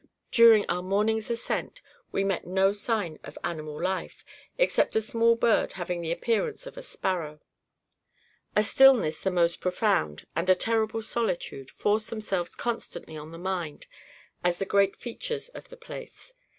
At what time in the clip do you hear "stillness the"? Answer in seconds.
8.63-9.29